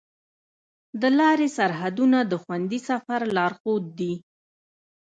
[1.01, 4.13] د لارې سرحدونه د خوندي سفر لارښود دي.